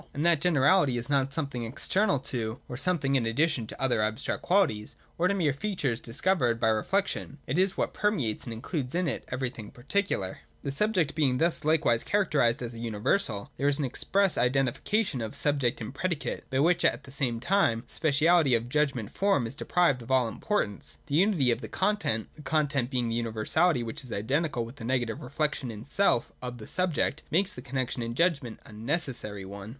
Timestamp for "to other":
3.67-4.01